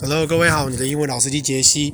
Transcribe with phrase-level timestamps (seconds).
[0.00, 1.92] Hello，各位好，你的英文老司机杰西。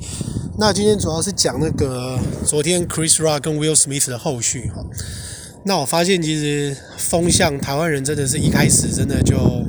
[0.57, 4.83] 那今天主要是讲那个昨天 Chris Rock 跟 Will Smith 的后续哈。
[5.65, 9.65] 那我发现其实风向台湾人真的是一开始真的就，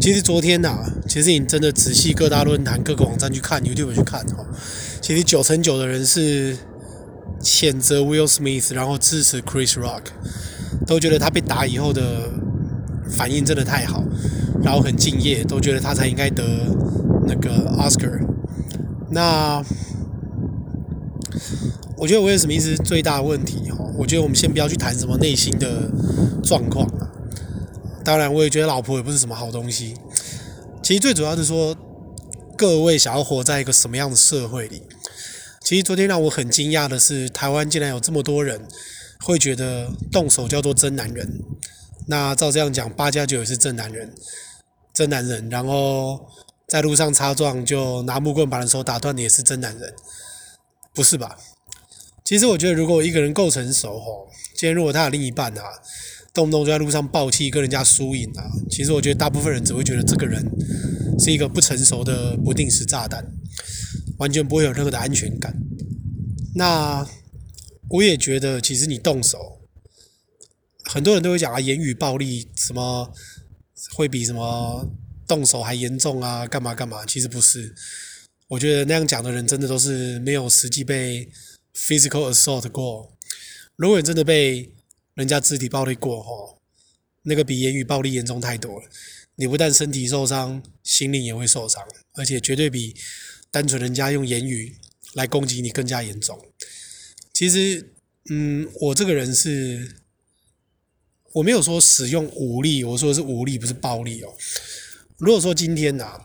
[0.00, 4.44] 其实昨天呐、啊，其实你真的仔细各大论坛、各个网站去看，YouTube 去看哈，
[5.00, 6.56] 其实九成九的人是
[7.40, 10.02] 谴责 Will Smith，然后支持 Chris Rock，
[10.86, 12.30] 都觉得他被打以后的
[13.12, 14.02] 反应真的太好。
[14.62, 16.44] 然后很敬业，都觉得他才应该得
[17.26, 18.20] 那个 Oscar。
[19.10, 19.60] 那
[21.96, 25.90] 我觉得威尔史密斯最大的问题哦，我觉得我们先不要去谈什么内心的
[26.44, 26.88] 状况。
[28.04, 29.94] 当然，我也觉得老婆也不是什么好东西。
[30.82, 31.76] 其实最主要是说，
[32.56, 34.82] 各位想要活在一个什么样的社会里？
[35.60, 38.60] 其实昨天让我很惊讶的是，台湾竟然有这么多人
[39.24, 41.42] 会觉得动手叫做真男人。
[42.06, 44.12] 那照这样讲，八加九也是真男人。
[44.94, 46.28] 真男人，然后
[46.68, 49.94] 在路上擦撞就拿木棍把人手打断的也是真男人，
[50.94, 51.38] 不是吧？
[52.22, 55.62] 其实我觉得，如果一个人够成熟吼，今天如果他有另一半啊，
[56.34, 60.44] 动不动就在路上爆气跟人家输赢啊，其实我觉得大部分人只会觉得这个人
[61.18, 63.24] 是一个不成熟的不定时炸弹，
[64.18, 65.56] 完全不会有任何的安全感。
[66.54, 67.06] 那
[67.88, 69.61] 我也觉得，其实你动手，
[70.84, 73.12] 很多人都会讲啊，言语暴力什么。
[73.94, 74.88] 会比什么
[75.26, 76.46] 动手还严重啊？
[76.46, 77.04] 干嘛干嘛？
[77.04, 77.74] 其实不是，
[78.46, 81.28] 我觉得那样讲的人真的都是没有实际被
[81.74, 83.12] physical assault 过。
[83.74, 84.72] 如果你真的被
[85.14, 86.60] 人家肢体暴力过，吼，
[87.22, 88.88] 那个比言语暴力严重太多了。
[89.34, 92.94] 你不但身体受伤，心灵也会受伤，而且绝对比
[93.50, 94.76] 单纯人家用言语
[95.14, 96.40] 来攻击你更加严重。
[97.32, 97.92] 其实，
[98.30, 99.96] 嗯，我这个人是。
[101.34, 104.28] 我没有说使用武力，我说的是武力，不是暴力哦。
[105.16, 106.20] 如果说今天呐、啊，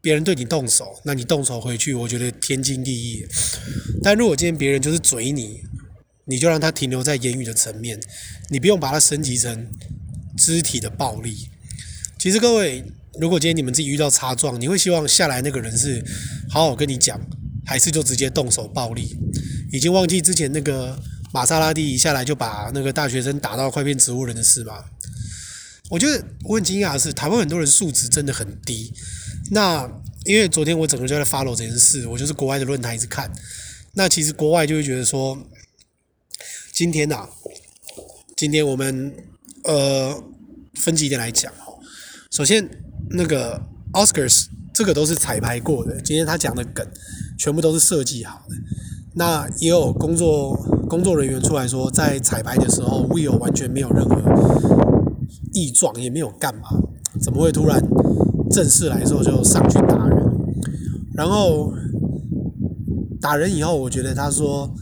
[0.00, 3.26] 别人对你动手，那你动手回去，我觉得天经地义。
[4.02, 5.60] 但如果今天别人就是嘴你，
[6.24, 8.00] 你就让他停留在言语的层面，
[8.48, 9.68] 你不用把它升级成
[10.36, 11.50] 肢体的暴力。
[12.18, 12.84] 其实各位，
[13.20, 16.02] 如果今天你们自己遇到擦撞，你会希望下来那个人是
[16.48, 17.20] 好好跟你讲，
[17.66, 19.18] 还是就直接动手暴力？
[19.70, 20.98] 已经忘记之前那个。
[21.32, 24.84] 玛莎拉蒂一下来就把那个大学生打到快变植物人的事吗？
[25.90, 28.92] 我觉得我很惊讶的是，台湾很多人素质真的很低。
[29.50, 29.90] 那
[30.24, 33.32] 因为昨天我整个就在 follow 这件事，我就是国外的论坛一直看。
[33.94, 35.38] 那其实国外就会觉得说，
[36.72, 37.28] 今天呐、啊，
[38.36, 39.14] 今天我们
[39.64, 40.22] 呃
[40.74, 41.80] 分几点来讲哦。
[42.30, 42.68] 首先，
[43.10, 43.60] 那个
[43.94, 46.86] Oscars 这个都是彩排过的，今天他讲的梗
[47.38, 48.54] 全部都是设计好的。
[49.14, 50.54] 那也有工作
[50.88, 54.16] 工作人员出来说，在彩排的时候，Will 完全没有任何
[55.52, 56.68] 异状，也没有干嘛，
[57.20, 57.82] 怎么会突然
[58.50, 60.18] 正式来的时候就上去打人？
[61.14, 61.72] 然后
[63.20, 64.72] 打人以后，我觉得他说：“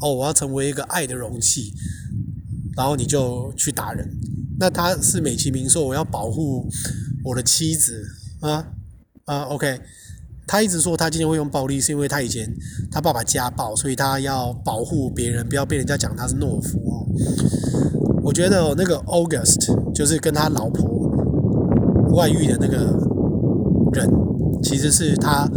[0.00, 1.74] 哦，我要成为一个爱的容器。”
[2.76, 4.16] 然后你就去打人，
[4.58, 6.66] 那他是美其名说我要保护
[7.24, 8.02] 我的妻子
[8.40, 8.68] 啊
[9.26, 9.80] 啊，OK。
[10.46, 12.52] 他一直说他今天会用暴力，是因为他以前
[12.90, 17.06] 他爸爸家暴，所以他要保护别人，不要被人家讲他是懦夫哦。
[18.22, 20.86] 我觉得那个 August 就是跟他老婆
[22.14, 22.94] 外遇的那个
[23.92, 24.10] 人，
[24.62, 25.48] 其实是他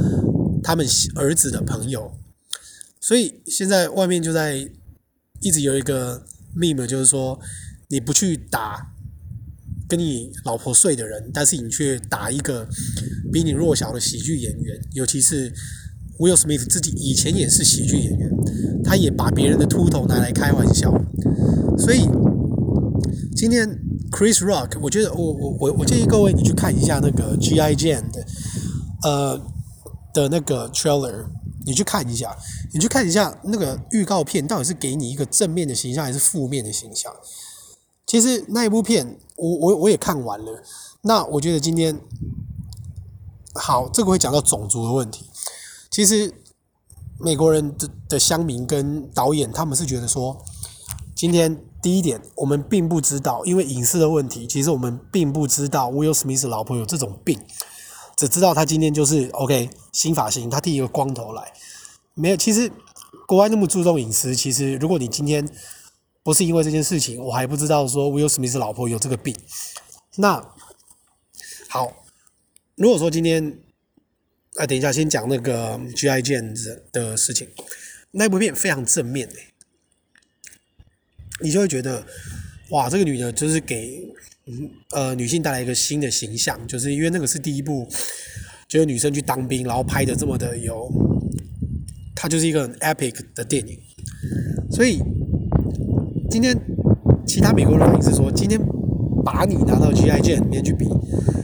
[0.64, 0.86] 他们
[1.16, 2.12] 儿子的朋友，
[3.00, 4.70] 所以现在外面就在
[5.42, 6.24] 一直有一个
[6.56, 7.40] meme，就是说
[7.90, 8.94] 你不去打。
[9.88, 12.68] 跟你老婆睡的人，但是你却打一个
[13.32, 15.54] 比你弱小的喜剧演员，尤其是
[16.18, 18.30] Will Smith 自己以前也是喜剧演员，
[18.84, 20.92] 他也把别人的秃头拿来开玩笑。
[21.78, 22.08] 所以
[23.36, 23.70] 今天
[24.12, 27.76] Chris Rock，我觉得我我我我建议各位你去看一下那个 G.I.
[27.76, 28.26] Jane 的
[29.04, 29.42] 呃
[30.14, 31.26] 的那个 trailer，
[31.66, 32.36] 你去看一下，
[32.74, 37.14] 你去看一下那个预告片到底是给你一个正面的形象还是负面的形象。
[38.16, 40.64] 其实那一部片，我我我也看完了。
[41.02, 42.00] 那我觉得今天
[43.54, 45.26] 好，这个会讲到种族的问题。
[45.92, 46.34] 其实
[47.20, 50.42] 美国人的的乡民跟导演他们是觉得说，
[51.14, 57.38] 今天第一点，我们并不知道，因为隐私的问题，其实我们并不知道 Will Smith 老婆有这种病，
[58.16, 61.52] 只知道他今天就是 OK 新发型，他剃一个光头来，
[62.14, 62.38] 没有。
[62.38, 62.72] 其实
[63.28, 65.46] 国外那么注重隐私，其实如果你今天。
[66.26, 69.36] 不是因为这件事情，我还不知道说 Will Smith 老婆有这个病。
[70.16, 70.44] 那
[71.70, 72.04] 好，
[72.74, 73.60] 如果说今天，
[74.56, 76.24] 啊，等一下先讲那个 G.I.
[76.24, 76.52] Jane
[76.92, 77.48] 的事情，
[78.10, 79.54] 那部片非常正面诶，
[81.42, 82.04] 你就会觉得，
[82.72, 84.02] 哇，这个女的就是给
[84.48, 87.88] 嗯呃女性带来一个新的形象，就是因为那个是第一部
[88.68, 90.90] 就是女生去当兵，然后拍的这么的有，
[92.16, 93.80] 它就是一个很 epic 的电影。
[94.72, 95.00] 所以
[96.30, 96.56] 今天
[97.26, 98.60] 其他美国人反应是说，今天
[99.24, 100.88] 把你拿到 gia 里面去比，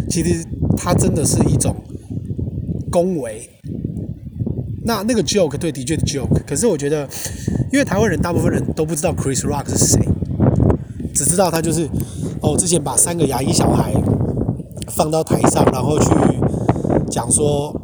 [0.09, 0.45] 其实
[0.75, 1.75] 它真的是一种
[2.91, 3.49] 恭维。
[4.83, 7.07] 那那个 joke 对，的确 joke，可是我觉得，
[7.71, 9.99] 因为台湾人大部分人都不知道 Chris Rock 是谁，
[11.13, 11.87] 只知道他就是
[12.41, 13.93] 哦，之前把三个牙医小孩
[14.87, 16.09] 放到台上，然后去
[17.09, 17.79] 讲说，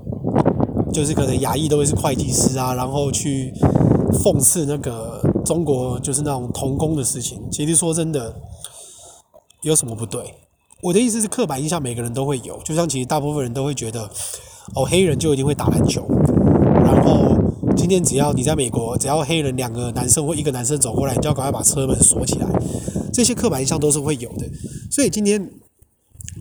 [0.91, 3.53] 就是可能牙医都会是会计师啊，然后去
[4.11, 7.41] 讽刺那个中国就是那种童工的事情。
[7.49, 8.35] 其实说真的，
[9.63, 10.35] 有什么不对？
[10.83, 14.01] 我的意思是，刻板印象每个人都会有，就像其实大部分人都会觉得，
[14.75, 16.05] 哦，黑人就一定会打篮球。
[16.83, 17.35] 然后
[17.77, 22.47] 今天只要你在美国，只要黑人两个男生或一个男生走过来，你就要赶快把车门锁起来。
[23.13, 24.45] 这些刻板印象都是会有的。
[24.91, 25.49] 所以今天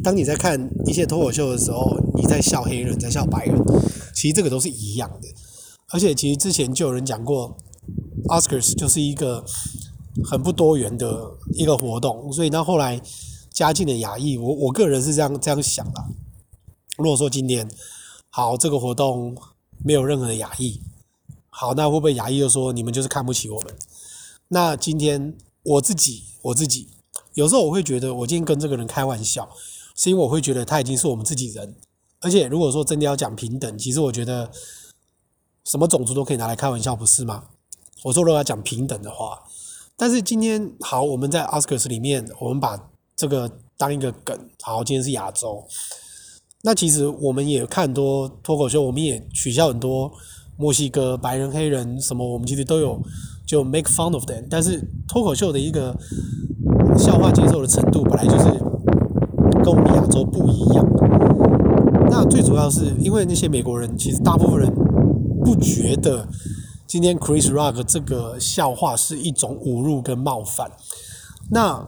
[0.03, 3.57] 当你在看一些脱口秀的时候，你在笑黑人，在笑白人，
[4.15, 5.29] 其实这个都是一样的。
[5.93, 7.57] 而且其实之前就有人讲过
[8.25, 9.45] ，Oscars 就是一个
[10.25, 12.33] 很不多元的一个活动。
[12.33, 13.01] 所以到后来
[13.51, 16.05] 加进了亚裔，我我个人是这样这样想的。
[16.97, 17.71] 如果说今天
[18.31, 19.37] 好这个活动。
[19.85, 20.81] 没有任何的亚裔，
[21.51, 23.75] 好，那会不会亚裔就说你们就是看不起我们？
[24.49, 26.89] 那今天我自己，我自己
[27.35, 29.51] 有时候我会觉得，我今天跟这个人开玩笑，
[29.95, 31.77] 是因为我会觉得他已经是我们自己人。
[32.21, 34.51] 而且如果说真的要讲平等，其实我觉得
[35.67, 37.45] 什么种族都可以拿来开玩笑，不是吗？
[38.05, 39.43] 我说如果要讲平等的话，
[39.97, 42.79] 但是今天好，我们在 Oscars 里面，我们把
[43.17, 45.65] 这个当一个梗，好，今天是亚洲。
[46.63, 50.13] 那其实我们也看很多脱口秀，我们也取笑很多
[50.57, 53.01] 墨西哥白人、黑人什么，我们其实都有
[53.47, 54.45] 就 make fun of them。
[54.51, 55.97] 但是脱口秀的一个
[56.99, 58.45] 笑话接受的程度，本来就是
[59.63, 60.85] 跟我们亚洲不一样。
[62.11, 64.73] 那最主要是因为那些美国人，其实大部分人
[65.45, 66.29] 不觉得
[66.87, 70.71] 今天 Chris Rock 这个笑话是一种侮辱跟冒犯。
[71.51, 71.87] 那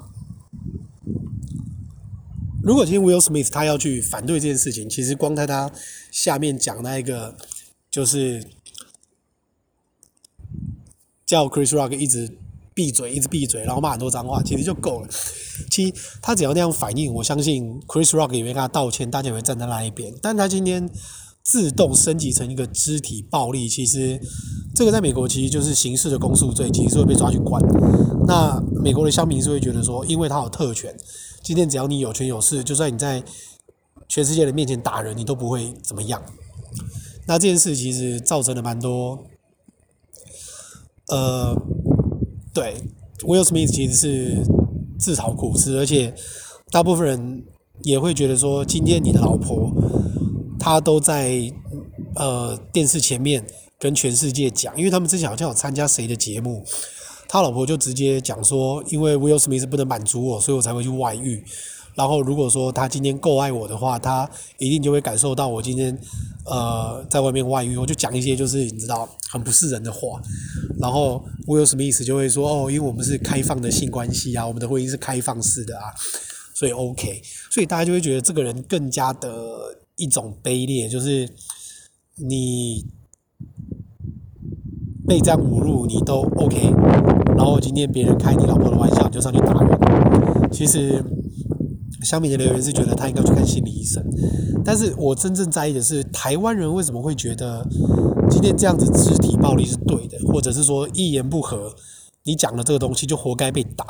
[2.62, 5.70] 如果今天 Will Smith 他要去反对这件事情，其实光在他
[6.10, 7.36] 下面讲那一个，
[7.90, 8.44] 就是
[11.24, 12.36] 叫 Chris Rock 一直
[12.74, 15.08] 闭嘴，一直闭嘴，然后骂很多脏话，其实就够了。
[15.70, 20.12] 其实他只要那样反应，我相信 Chris Rock 也会跟他道歉，大家也会站在那一边。
[20.20, 20.90] 但他今天
[21.48, 24.20] 自动升级成一个肢体暴力，其实
[24.74, 27.58] 这个在美国其实就是刑事的公诉罪，其实是会被抓去关。
[28.26, 30.94] 那美国的乡民是会觉得说，因为他有特权。
[31.42, 33.24] 今天只要你有权有势，就算你在
[34.08, 36.22] 全世界的面前打人，你都不会怎么样。
[37.26, 39.24] 那这件事其实造成了蛮多，
[41.06, 41.56] 呃，
[42.52, 42.76] 对
[43.20, 44.42] ，Will Smith 其实是
[44.98, 46.14] 自讨苦吃，而且
[46.70, 47.42] 大部分人
[47.84, 49.72] 也会觉得说，今天你的老婆
[50.58, 51.52] 他都在
[52.16, 53.46] 呃电视前面
[53.78, 56.64] 跟全世界讲，因为他们之前好像有参加谁的节目。
[57.30, 61.44] 他老婆就直接讲说，因为 Will Smith 不能满足我，所以我才会去外遇。
[61.94, 64.26] 然后如果说他今天够爱我的话，他
[64.56, 65.98] 一定就会感受到我今天
[66.46, 67.76] 呃在外面外遇。
[67.76, 70.00] 我就讲一些就是你知道很不是人的话。
[70.80, 75.92] 然后 Will Smith 就会说哦，因为我们是开放的性关系啊，我们的婚姻是开放式的啊，
[76.54, 77.20] 所以 OK。
[77.50, 79.28] 所以大家就会觉得这个人更加的
[79.98, 81.28] 一种卑劣，就是
[82.14, 82.86] 你。
[85.06, 86.70] 被这样侮辱，你都 OK，
[87.34, 90.50] 然后今天别人开你老婆的玩笑，你就上去打人。
[90.52, 91.02] 其实，
[92.02, 94.04] 乡民的留言是觉得他应该去看心理医生，
[94.62, 97.66] 但是我真正在意的是台湾人为什么会觉得
[98.28, 101.74] 今天这样子肢体暴力是对的，或者是说一言不合，
[102.24, 103.86] 你讲了这个东西就活该被打。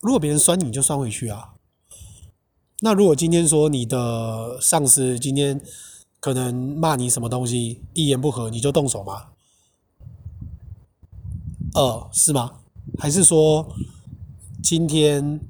[0.00, 1.54] 如果别人酸，你就酸回去啊。
[2.80, 5.60] 那如果今天说你的上司今天
[6.18, 9.26] 可能骂你什么东西，一言不合你就动手吗？
[11.74, 12.52] 呃，是吗？
[12.98, 13.74] 还是说
[14.62, 15.40] 今天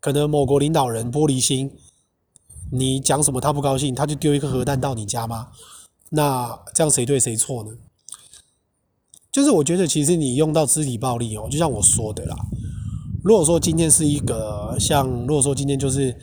[0.00, 1.72] 可能某国领导人玻璃心，
[2.70, 5.48] 你讲什么他不高兴，他就丢一颗核弹到你家吗？
[6.10, 7.70] 那这样谁对谁错呢？
[9.32, 12.36] 就是我觉得其实你用到肢体暴力哦，就像我说的啦。
[13.24, 16.14] 如果说今天是一个像，如果说今天就是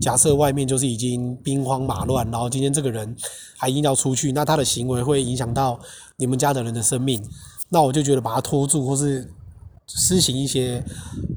[0.00, 3.16] 假设外面就是已经兵荒马乱，然后今天这个人
[3.56, 5.78] 还硬要出去，那他的行为会影响到
[6.16, 7.22] 你们家的人的生命。
[7.70, 9.30] 那我就觉得把他拖住，或是
[9.86, 10.84] 施行一些，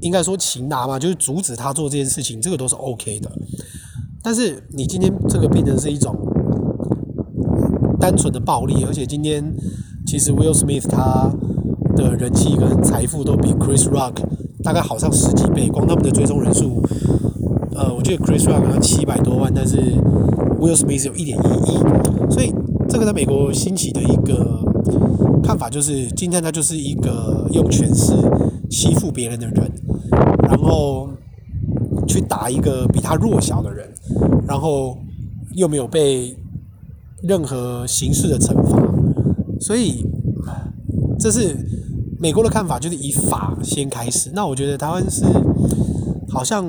[0.00, 3.30] 应该说擒拿嘛，就是阻止他做这件事情，这个都是 OK 的。
[4.22, 6.16] 但是你今天这个变成是一种
[7.98, 9.52] 单纯的暴力，而且今天
[10.06, 11.30] 其实 Will Smith 他
[11.96, 14.22] 的人气跟财富都比 Chris Rock
[14.62, 16.80] 大概好上十几倍，光他们的追踪人数，
[17.74, 19.76] 呃，我记得 Chris Rock 好像七百多万，但是
[20.60, 22.30] Will Smith 有一点意义。
[22.30, 22.52] 所以
[22.88, 24.60] 这个在美国兴起的一个
[25.42, 28.14] 看法就是，今天他就是一个用权势
[28.70, 29.70] 欺负别人的人，
[30.42, 31.10] 然后
[32.06, 33.88] 去打一个比他弱小的人，
[34.46, 34.96] 然后
[35.54, 36.36] 又没有被
[37.22, 38.80] 任何形式的惩罚，
[39.60, 40.06] 所以
[41.18, 41.56] 这是
[42.18, 44.30] 美国的看法，就是以法先开始。
[44.34, 45.24] 那我觉得台湾是
[46.28, 46.64] 好像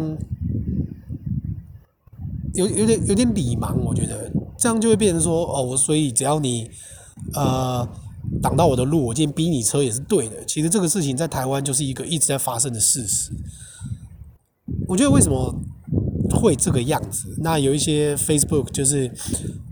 [2.54, 6.70] 有有点有点礼盲，我觉得这样就会变成说哦，我所以只要你
[7.34, 7.88] 呃
[8.42, 10.44] 挡到我的路，我今天逼你车也是对的。
[10.46, 13.32] 其实这个事情在台湾就是一个一直在发生的事实。
[14.88, 15.54] 我觉得为什么？
[16.34, 19.12] 会这个样子，那有一些 Facebook 就是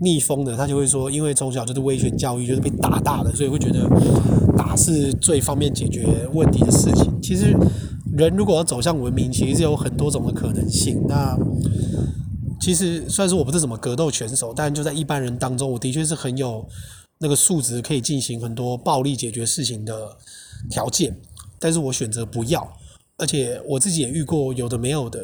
[0.00, 3.88] 逆风的，他就会说，因为从小就是威权教育，就是被打大的，所以会觉得
[4.56, 7.20] 打是最方便解决问题的事情。
[7.20, 7.54] 其实
[8.16, 11.02] 人如果要走向文明，其实是有很多种的可能性。
[11.08, 11.36] 那
[12.62, 16.66] 其实虽然说我不是什么格斗选手，但就在一般人当中，我的确是很有
[17.18, 20.16] 那个素质，可以进行很多暴力解决事情的
[20.70, 21.20] 条件，
[21.58, 22.78] 但是我选择不要，
[23.16, 25.20] 而且我自己也遇过有的没有的。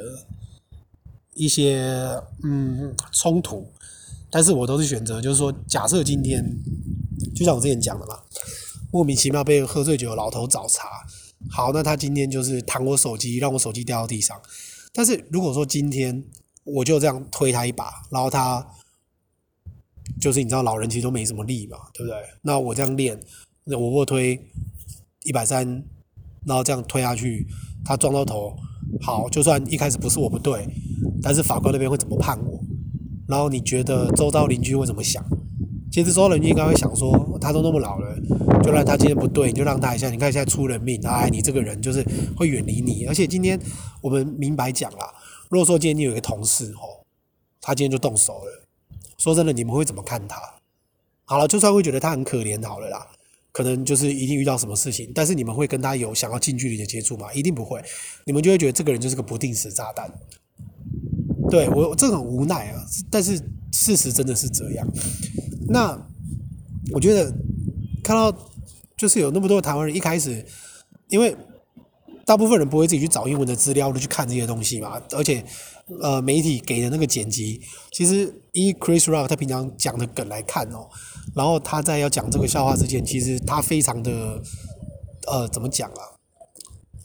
[1.34, 3.64] 一些嗯冲突，
[4.28, 6.44] 但是我都是选择，就是说，假设今天，
[7.32, 8.18] 就像我之前讲的嘛，
[8.90, 10.88] 莫名其妙被喝醉酒的老头找茬，
[11.48, 14.36] 好，那他今天就是弹我手机，让我手机掉到地上。
[14.92, 16.24] 但是如果说今天
[16.74, 18.66] 我就这样推他一把，然后他
[20.20, 22.16] 就是你知道老人其实都没什么力嘛，对不对？
[22.42, 23.18] 那我这样练，
[23.66, 24.40] 我卧推
[25.24, 25.66] 一百三，
[26.46, 27.46] 然后这样推下去，
[27.84, 28.56] 他撞到头。
[29.02, 30.66] 好，就算一开始不是我不对，
[31.22, 32.58] 但是法官那边会怎么判我？
[33.28, 35.22] 然后你觉得周遭邻居会怎么想？
[35.92, 38.16] 其实周遭邻居应该会想说，他都那么老了，
[38.62, 40.08] 就让他今天不对，你就让他一下。
[40.08, 42.02] 你看现在出人命，哎，你这个人就是
[42.34, 43.04] 会远离你。
[43.04, 43.60] 而且今天
[44.00, 45.14] 我们明白讲了，
[45.48, 47.04] 如果说今天你有一个同事哦，
[47.60, 48.66] 他今天就动手了，
[49.18, 50.40] 说真的，你们会怎么看他？
[51.24, 53.08] 好了，就算会觉得他很可怜，好了啦。
[53.50, 57.32] 可能就是一定遇到什么事情，但是你们会跟他有想要近距离的接触吗？
[57.32, 57.82] 一定不会，
[58.24, 60.08] 你们就会觉得这个人就是个不定时炸弹。
[61.50, 63.36] 对，我这很无奈啊，但是
[63.72, 64.86] 事实真的是这样。
[65.66, 65.98] 那
[66.92, 67.32] 我觉得
[68.04, 68.32] 看到
[68.96, 70.46] 就是有那么多台湾人一开始，
[71.08, 71.34] 因为
[72.28, 75.42] 大部分人不会自己去找英文的资料去看这些东西嘛，而且
[76.02, 77.58] 呃媒体给的那个剪辑，
[77.90, 80.86] 其实以 Chris Rock 他平常讲的梗来看哦。
[81.34, 84.42] 然后他在要讲这个笑话之前，其实他非常的，
[85.26, 86.02] 呃，怎么讲啊？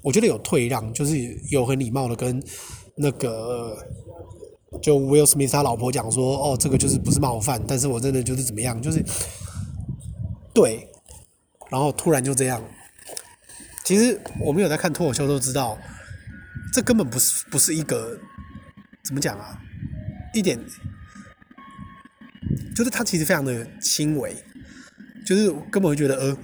[0.04, 1.16] 我觉得有退让，就是
[1.50, 2.44] 有很礼貌的跟
[2.98, 3.78] 那个
[4.82, 9.02] 就 Will Smith 他老婆讲说，哦，这个就是不是冒犯，但是我真的就是怎么样，就是
[10.54, 10.90] 对。
[11.70, 12.62] 然后突然就这样，
[13.84, 15.78] 其实我们有在看脱口秀都知道，
[16.72, 18.20] 这根本不是不是一个
[19.04, 19.60] 怎么讲啊，
[20.34, 20.60] 一点。
[22.76, 24.36] 就是他其实非常的轻微，
[25.26, 26.38] 就是根本会觉得，呃，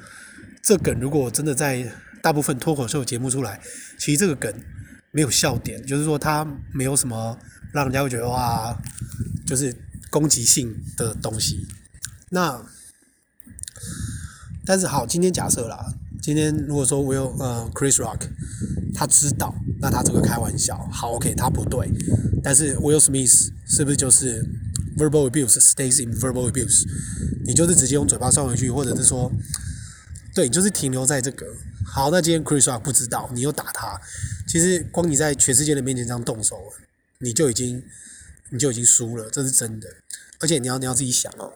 [0.62, 1.92] 这梗如果真的在
[2.22, 3.60] 大部分脱口秀节目出来，
[3.98, 4.54] 其实这个梗
[5.12, 7.38] 没有笑点，就是说他没有什么
[7.74, 8.78] 让人家会觉得哇，
[9.48, 9.76] 就是
[10.12, 11.68] 攻击性的东西。
[12.30, 12.64] 那，
[14.66, 15.94] 但是好，今天假设啦，
[16.30, 18.20] 今天如果说我有呃 Chris Rock，
[18.94, 21.90] 他知道，那他这个开玩笑，好，OK，他不对，
[22.44, 24.46] 但是 Will Smith 是不是就是
[24.96, 26.86] ？Verbal abuse stays in verbal abuse，
[27.48, 29.32] 你就是直接用嘴巴算回去，或者是说，
[30.36, 31.48] 对，就是停留在这个。
[31.84, 34.00] 好，那今天 Chris Rock 不知道，你又打他，
[34.48, 36.56] 其实光你在全世界的面前这样动手，
[37.22, 37.84] 你就已经，
[38.52, 39.88] 你就已经输了，这是真的。
[40.40, 41.54] 而且你要你要自己想哦，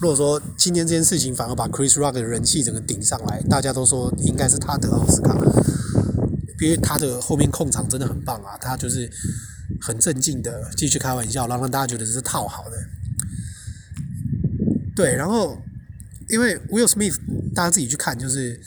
[0.00, 5.36] 如果说今天这件事情反而把 Chris Rock 的人气整个顶上来，大家都说应该是他得奥斯卡，
[6.60, 9.10] 因为他的后面控场真的很棒啊，他就是。
[9.80, 12.76] 很镇静的继续开玩笑，然后让大家觉得这是套好的。
[14.94, 15.56] 对，然后
[16.28, 17.16] 因为 Will Smith，
[17.54, 18.60] 大家自己去看，就是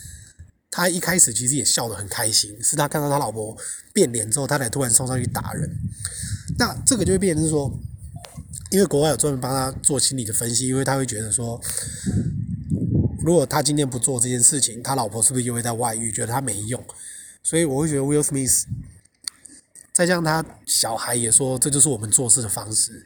[0.71, 3.55] 他一开始其实也笑得很开心，是他看到他老婆
[3.93, 5.69] 变脸之后，他才突然冲上去打人。
[6.57, 7.69] 那这个就会变成说，
[8.73, 11.61] 因为国外有专门帮他做心理的分析，因为他会觉得说，
[13.23, 16.83] 如果他今天不做这件事情，他老婆是不是又会在外遇，觉得他没用？
[17.43, 18.63] 所以我会觉得 Will Smith。
[19.93, 23.05] 再加上他小孩也说，这就是我们做事的方式。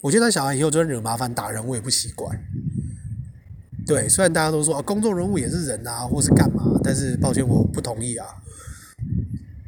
[0.00, 2.38] 我觉得他小孩以后就算惹麻烦打人，我也不习惯。
[3.84, 8.28] 对，虽然大家都说啊，公众人物也是人啊，或是干嘛，但是抱歉，我不同意啊。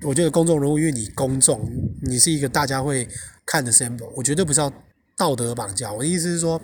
[0.03, 1.69] 我觉得公众人物，因为你公众，
[2.03, 3.09] 你是一个大家会
[3.45, 4.73] 看的 symbol，我绝对不是要
[5.17, 5.93] 道德绑架。
[5.93, 6.61] 我的意思是说，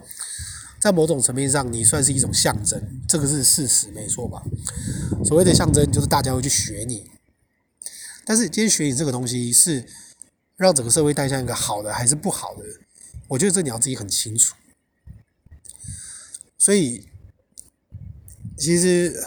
[0.78, 4.42] 在某种层面上，你算是一种象征，这个是事实，没错吧？
[5.24, 7.10] 所谓的象征，就是大家会去学你。
[8.24, 9.84] 但是今天学你这个东西是
[10.56, 12.64] 让整个社会带向一个好的还是不好的？
[13.28, 14.54] 我觉得这你要自己很清楚。
[16.58, 17.08] 所以，
[18.56, 19.26] 其实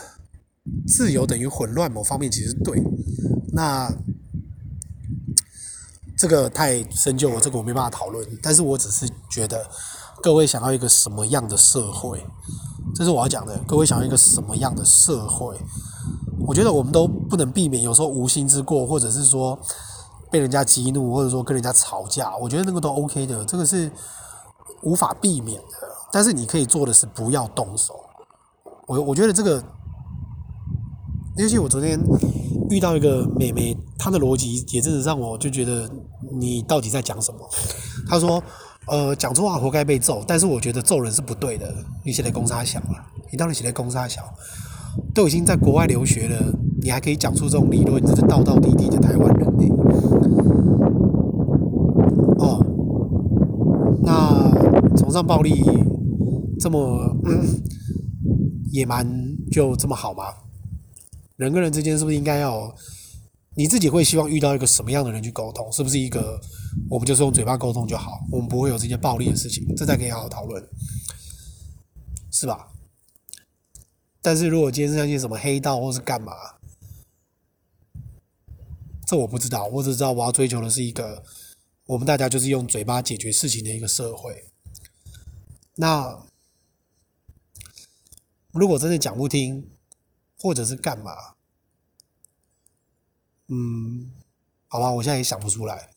[0.88, 2.82] 自由等于混乱，某方面其实对。
[3.51, 3.94] 那
[6.17, 8.25] 这个太深究了，这个我没办法讨论。
[8.41, 9.69] 但是我只是觉得，
[10.23, 12.25] 各位想要一个什么样的社会？
[12.95, 13.59] 这是我要讲的。
[13.67, 15.59] 各位想要一个什么样的社会？
[16.47, 19.59] 我觉得我们都不能避免，有时候无心之过，或者是说
[20.31, 23.91] 被人家激怒，或者说跟人家吵架，我觉得那个都 OK 的，这个是
[24.83, 25.77] 无法避免的。
[26.13, 27.93] 但是你可以做的是不要动手。
[28.87, 29.61] 我我觉得这个，
[31.35, 31.99] 尤其我昨天
[32.69, 35.89] 遇到一个妹妹，她的逻辑也真的让我就觉得
[36.31, 37.39] 你到底在讲什么？
[38.07, 38.41] 她说。
[38.87, 41.73] 呃，讲错话活该被揍，但是我觉得揍人是不对的。
[42.03, 44.21] 你写的公差小啊，你到底写的公差小？
[45.13, 49.65] 都已经在国外留学了，你还可以讲出这种理论，你这是道道地地的台湾人呢。
[52.37, 52.63] 哦，
[54.03, 55.63] 那崇尚暴力
[56.59, 57.17] 这么、
[58.71, 59.05] 野蛮
[59.51, 60.23] 就这么好吗？
[61.37, 62.73] 人跟人之间是不是应该要？
[63.57, 65.71] 你自己会希望遇到一个什么样的人去沟通？
[65.71, 66.39] 是不是一个
[66.89, 70.62] 我们就是用嘴巴沟通就好，我们不会有这些暴力的事情，这才可以好好讨论，
[72.31, 72.71] 是吧？
[74.21, 76.33] 但是如果今天是那些什么黑道或是干嘛，
[79.07, 81.24] 这我不知道，我只知道我要追求的是一个
[81.85, 84.45] 我们大家就是用嘴巴解决事情的一个社会。
[85.75, 86.25] 那
[88.51, 89.69] 如果真的讲不听，
[90.39, 91.34] 或者是干嘛？
[93.47, 94.11] 嗯，
[94.67, 95.89] 好吧，我现在也想不出来。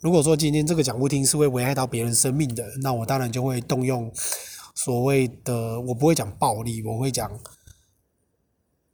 [0.00, 4.12] 如果说今天这个讲不听是会危害到别人生命的，那我当然就会动用
[4.76, 7.40] 所谓的，我不会讲暴力，我会讲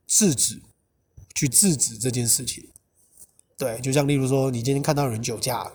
[0.07, 0.63] 制止，
[1.35, 2.71] 去制止这件事情。
[3.59, 5.71] 对，就像例如说，你今天看到人酒驾，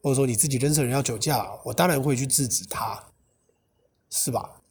[0.00, 3.10] 或者说你自己认识人要酒驾，我当然会去制止他，
[4.08, 4.62] 是吧？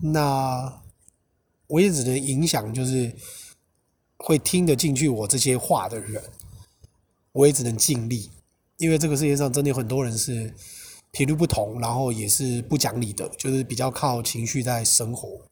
[0.00, 0.82] 那
[1.68, 3.16] 我也只能影响，就是。
[4.26, 6.24] 会听得进去我这些话的人，
[7.32, 8.30] 我也只能尽力，
[8.78, 10.54] 因为这个世界上真的有很多人是
[11.10, 15.42] 频率不同，然后也是不讲理的，就是比较靠情绪在生活。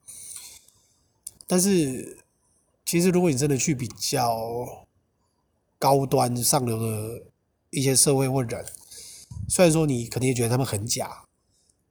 [1.46, 2.16] 但是，
[2.87, 4.87] 其实如果你真的去比较
[5.78, 7.24] 高端上流的
[7.68, 8.64] 一些社会或人，
[9.50, 11.24] 虽然说你肯定也觉得他们很假，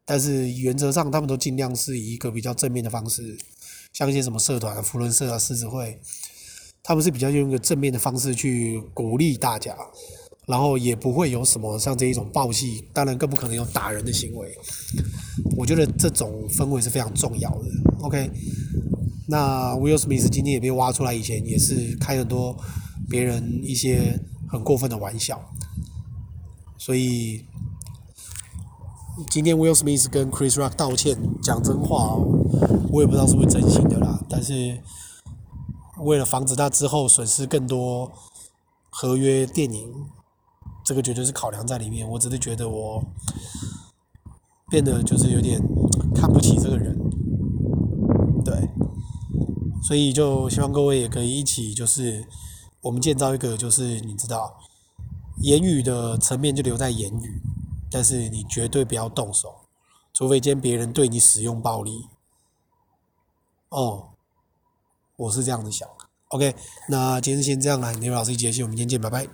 [0.04, 3.38] 但是原则上他们都尽量是以一个比较正面的方式，
[3.94, 6.02] 像一些什么社团、福伦社啊、狮子会。
[6.92, 9.74] 他们是比较用一个正面的方式去鼓励大家，
[10.46, 14.54] 然后也不会有什么像这一种暴戏，当然更不可能有打人的行为。
[15.56, 17.66] 我觉得这种氛围是非常重要的。
[18.02, 18.30] OK，
[19.30, 22.58] 那 Will Smith 今天也被挖出来，以前也是开很多
[23.10, 25.42] 别人一些很过分的玩笑，
[26.78, 27.46] 所以
[29.30, 32.28] 今天 Will Smith 跟 Chris Rock 道歉，讲真话，哦
[32.92, 34.78] 我也不知道是不是真心的啦，但是。
[36.02, 38.12] 为了防止他之后损失更多
[38.90, 40.10] 合约电影，
[40.84, 42.08] 这个绝对是考量在里面。
[42.10, 43.04] 我只是觉得我
[44.70, 45.62] 变得就是有点
[46.14, 46.98] 看不起这个人，
[48.44, 48.70] 对，
[49.84, 52.28] 所以就希望各位也可以一起，就是
[52.82, 54.58] 我们建造一个，就是你知道，
[55.38, 57.42] 言语的层面就留在言语，
[57.90, 59.56] 但是你绝对不要动手，
[60.14, 62.08] 除非今天别人对你使用暴力，
[63.70, 64.11] 哦。
[65.22, 65.88] 我是这样子想
[66.30, 66.56] ，OK，
[66.90, 67.94] 那今天先这样了。
[67.94, 69.28] 刘老师一节气，我们明天见，拜拜。